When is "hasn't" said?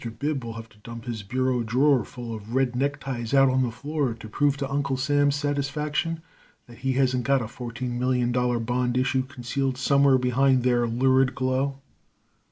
6.93-7.23